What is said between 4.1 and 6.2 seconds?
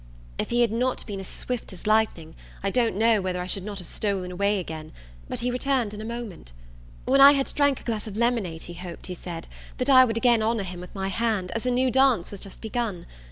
away again; but he returned in a